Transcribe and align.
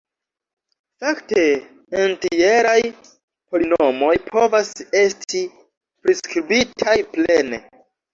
Fakte 1.01 1.41
entjeraj 2.03 2.79
polinomoj 3.09 4.13
povas 4.29 4.71
esti 5.03 5.43
priskribitaj 6.07 6.97
plene. 7.13 7.61